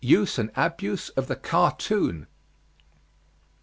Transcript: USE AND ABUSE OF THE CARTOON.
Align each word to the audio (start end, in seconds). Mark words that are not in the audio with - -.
USE 0.03 0.39
AND 0.39 0.51
ABUSE 0.55 1.09
OF 1.09 1.27
THE 1.27 1.35
CARTOON. 1.35 2.25